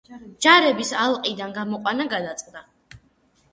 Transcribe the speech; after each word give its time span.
ჯარების 0.45 0.93
ალყიდან 1.03 1.53
გამოყვანა 1.59 2.09
გადაწყდა. 2.17 2.67